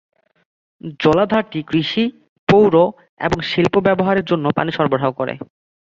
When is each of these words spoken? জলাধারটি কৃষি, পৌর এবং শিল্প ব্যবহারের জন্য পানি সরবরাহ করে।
জলাধারটি 0.99 1.59
কৃষি, 1.63 2.03
পৌর 2.47 2.73
এবং 3.19 3.37
শিল্প 3.41 3.75
ব্যবহারের 3.79 4.25
জন্য 4.25 4.45
পানি 4.57 4.71
সরবরাহ 4.71 5.09
করে। 5.11 5.33